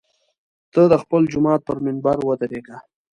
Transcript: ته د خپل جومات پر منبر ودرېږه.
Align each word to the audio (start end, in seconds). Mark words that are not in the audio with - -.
ته 0.73 0.81
د 0.91 0.93
خپل 1.03 1.21
جومات 1.31 1.61
پر 1.67 1.77
منبر 1.85 2.17
ودرېږه. 2.23 2.77